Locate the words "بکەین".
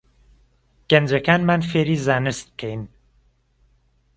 2.51-2.81